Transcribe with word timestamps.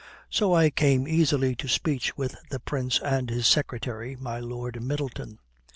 So 0.31 0.55
I 0.55 0.71
came 0.71 1.07
easily 1.07 1.55
to 1.57 1.67
speech 1.67 2.17
with 2.17 2.35
the 2.49 2.59
Prince 2.59 2.99
and 3.01 3.29
his 3.29 3.45
secretary, 3.45 4.15
my 4.15 4.39
Lord 4.39 4.81
Middleton. 4.81 5.37